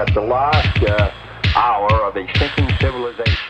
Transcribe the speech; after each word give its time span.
at 0.00 0.12
the 0.12 0.20
last 0.20 0.82
uh, 0.82 1.10
hour 1.56 2.04
of 2.04 2.16
a 2.16 2.26
sinking 2.38 2.68
civilization. 2.80 3.45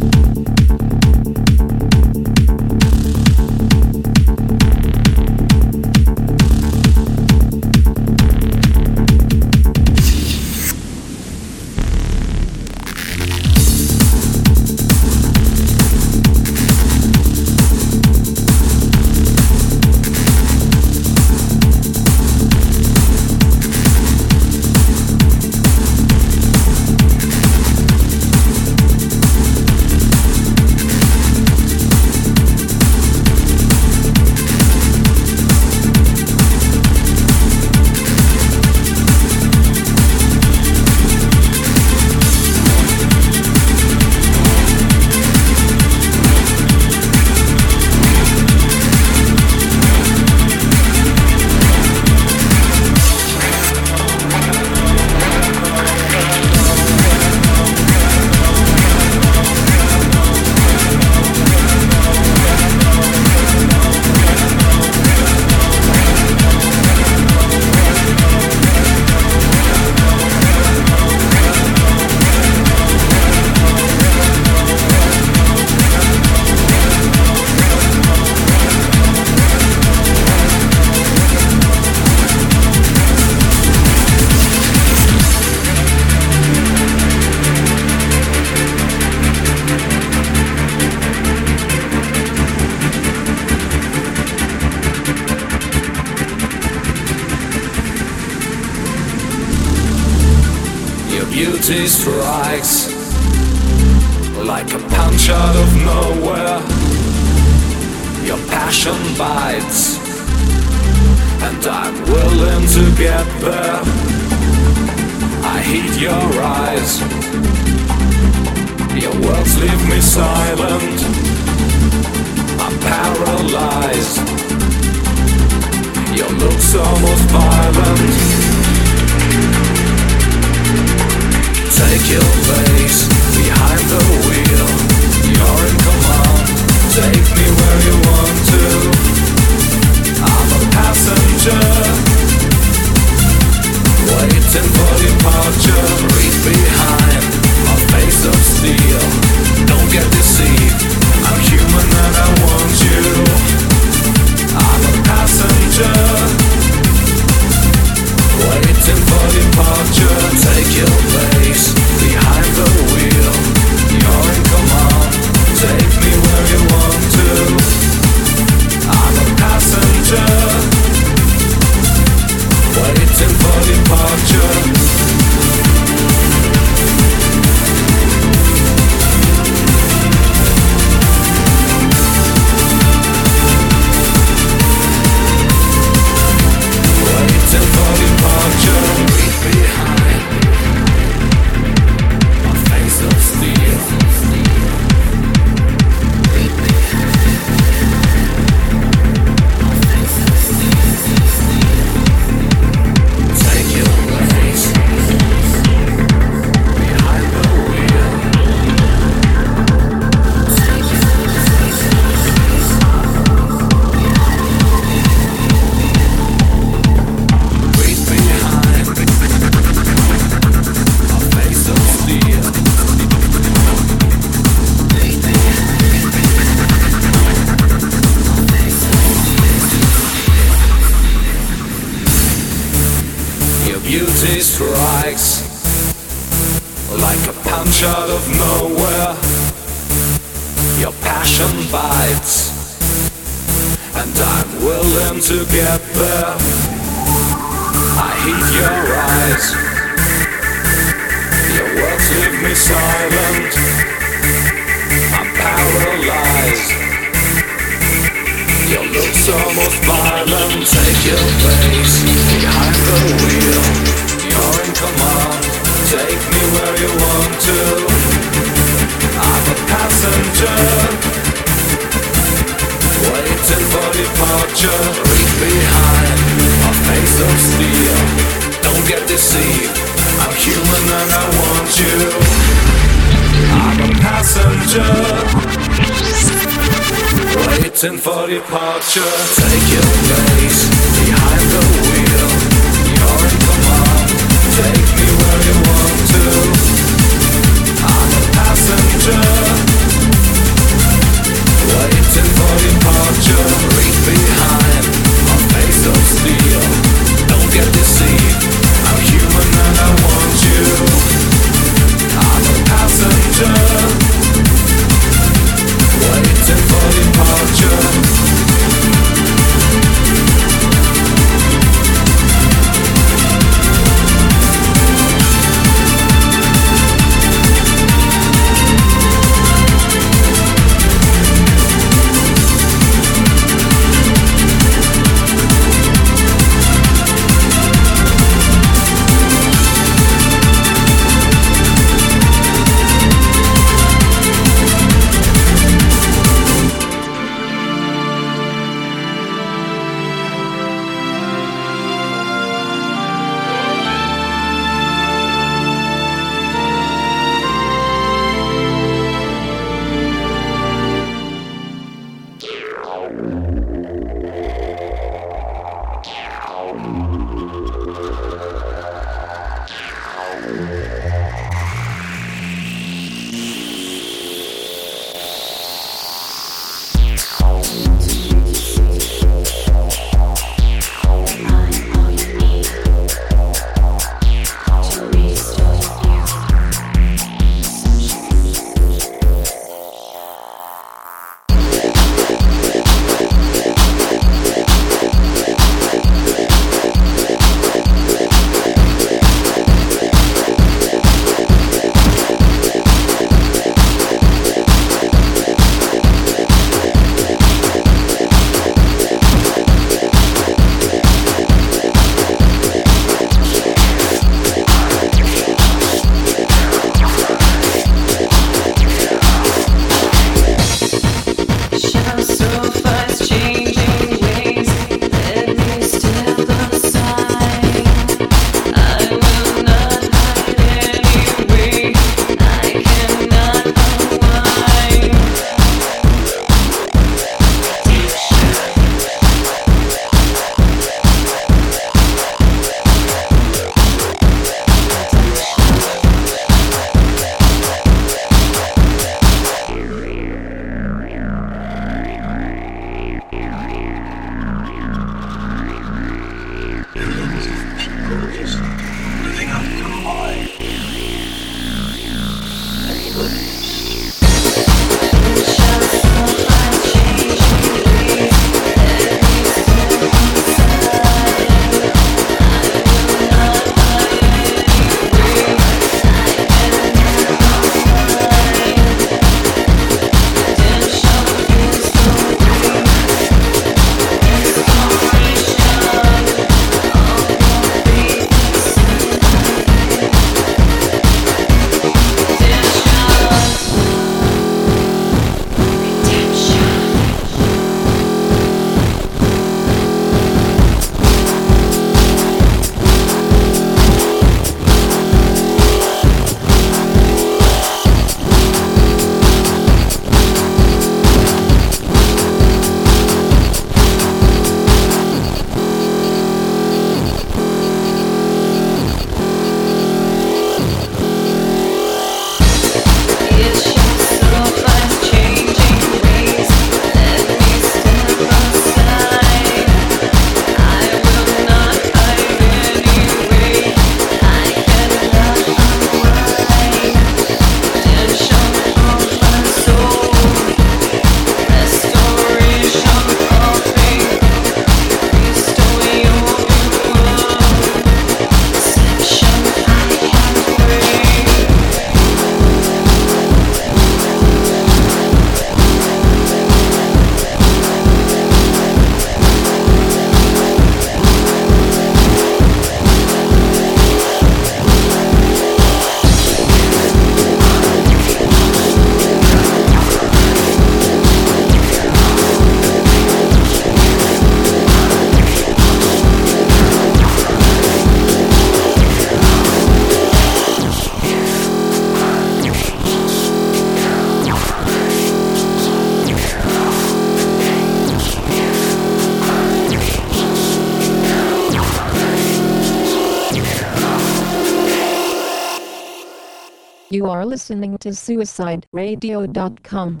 Listening 597.48 597.78
to 597.78 597.88
SuicideRadio.com. 597.90 600.00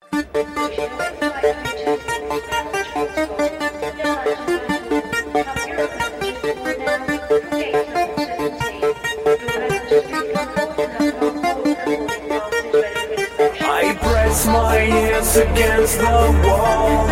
I 13.60 13.96
press 14.00 14.46
my 14.46 14.84
ears 14.84 15.36
against 15.36 15.98
the 15.98 16.40
wall 16.44 17.07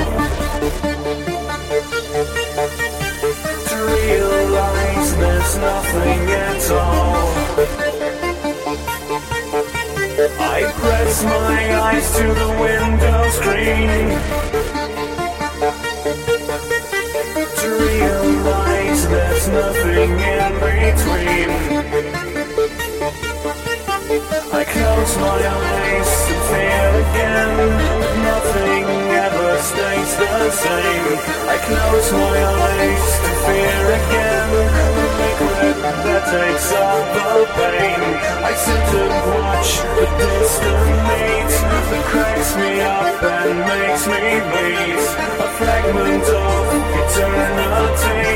Press 11.16 11.24
my 11.24 11.80
eyes 11.80 12.08
to 12.18 12.24
the 12.24 12.48
window 12.60 13.20
screen 13.30 13.88
to 17.56 17.68
realize 17.88 19.08
there's 19.08 19.48
nothing 19.48 20.12
in 20.12 20.52
between. 20.60 21.50
I 24.52 24.64
close 24.68 25.16
my 25.16 25.40
eyes 25.56 26.12
and 26.32 26.42
feel 26.50 26.92
again 27.06 27.52
nothing 28.30 28.84
ever 29.24 29.56
stays 29.62 30.12
the 30.18 30.50
same. 30.50 31.16
I 31.48 31.56
close 31.64 32.12
my 32.12 32.44
eyes 32.44 33.06
to 33.24 33.30
fear 33.46 33.84
again 34.00 35.35
that 35.94 36.22
takes 36.26 36.72
up 36.72 37.06
the 37.14 37.46
pain. 37.54 38.00
I 38.42 38.52
sit 38.54 38.90
and 39.02 39.14
watch 39.30 39.70
the 39.96 40.06
distant 40.18 40.86
meet 41.06 41.52
that 41.90 42.04
cracks 42.10 42.52
me 42.58 42.72
up 42.80 43.22
and 43.22 43.58
makes 43.70 44.04
me 44.10 44.22
bleed. 44.50 44.98
A 45.38 45.48
fragment 45.58 46.26
of 46.26 46.66
eternity 47.02 48.26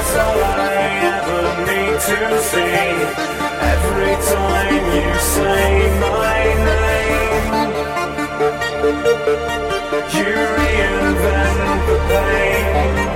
is 0.00 0.12
all 0.24 0.40
I 0.42 0.74
ever 1.14 1.44
need 1.68 1.98
to 2.10 2.18
see. 2.50 2.90
Every 3.74 4.14
time 4.34 4.84
you 4.96 5.10
say 5.34 5.70
my 6.00 6.42
name, 6.68 7.44
you 10.16 10.30
reinvent 10.58 11.86
the 11.86 11.96
pain. 12.08 13.09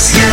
Dornröschen, 0.00 0.29